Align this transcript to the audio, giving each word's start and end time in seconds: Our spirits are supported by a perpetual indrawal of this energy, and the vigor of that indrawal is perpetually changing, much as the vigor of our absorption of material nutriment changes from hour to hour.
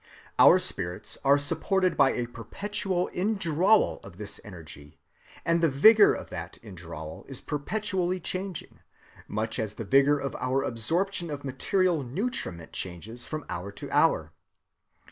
Our 0.39 0.57
spirits 0.57 1.19
are 1.23 1.37
supported 1.37 1.95
by 1.95 2.13
a 2.13 2.25
perpetual 2.25 3.07
indrawal 3.13 3.99
of 4.03 4.17
this 4.17 4.39
energy, 4.43 4.97
and 5.45 5.61
the 5.61 5.69
vigor 5.69 6.15
of 6.15 6.31
that 6.31 6.57
indrawal 6.63 7.23
is 7.29 7.39
perpetually 7.39 8.19
changing, 8.19 8.79
much 9.27 9.59
as 9.59 9.75
the 9.75 9.85
vigor 9.85 10.17
of 10.17 10.35
our 10.37 10.63
absorption 10.63 11.29
of 11.29 11.45
material 11.45 12.01
nutriment 12.03 12.73
changes 12.73 13.27
from 13.27 13.45
hour 13.47 13.71
to 13.73 13.91
hour. 13.91 14.33